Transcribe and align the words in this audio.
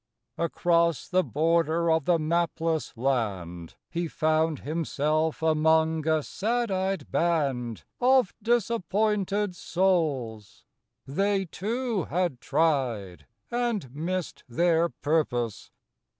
Across 0.39 1.09
the 1.09 1.23
border 1.23 1.91
of 1.91 2.05
the 2.05 2.17
mapless 2.17 2.97
land 2.97 3.75
He 3.87 4.07
found 4.07 4.61
himself 4.61 5.43
among 5.43 6.07
a 6.07 6.23
sad 6.23 6.71
eyed 6.71 7.11
band 7.11 7.83
Of 8.01 8.33
disappointed 8.41 9.55
souls; 9.55 10.65
they, 11.05 11.45
too, 11.45 12.05
had 12.05 12.41
tried 12.41 13.27
And 13.51 13.93
missed 13.93 14.43
their 14.49 14.89
purpose. 14.89 15.69